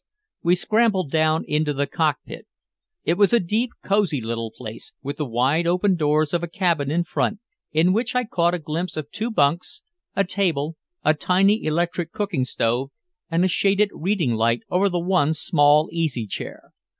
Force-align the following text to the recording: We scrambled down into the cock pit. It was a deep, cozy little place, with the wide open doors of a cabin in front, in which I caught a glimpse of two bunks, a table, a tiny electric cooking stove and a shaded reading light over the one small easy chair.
We 0.41 0.55
scrambled 0.55 1.11
down 1.11 1.45
into 1.47 1.73
the 1.73 1.85
cock 1.85 2.17
pit. 2.25 2.47
It 3.03 3.19
was 3.19 3.33
a 3.33 3.39
deep, 3.39 3.69
cozy 3.83 4.19
little 4.19 4.49
place, 4.49 4.93
with 5.03 5.17
the 5.17 5.27
wide 5.27 5.67
open 5.67 5.93
doors 5.93 6.33
of 6.33 6.41
a 6.41 6.47
cabin 6.47 6.89
in 6.89 7.03
front, 7.03 7.39
in 7.71 7.93
which 7.93 8.15
I 8.15 8.23
caught 8.23 8.55
a 8.55 8.57
glimpse 8.57 8.97
of 8.97 9.11
two 9.11 9.29
bunks, 9.29 9.83
a 10.15 10.23
table, 10.23 10.75
a 11.05 11.13
tiny 11.13 11.63
electric 11.65 12.11
cooking 12.11 12.45
stove 12.45 12.89
and 13.29 13.45
a 13.45 13.47
shaded 13.47 13.91
reading 13.93 14.31
light 14.33 14.63
over 14.71 14.89
the 14.89 14.99
one 14.99 15.35
small 15.35 15.87
easy 15.91 16.25
chair. 16.25 16.71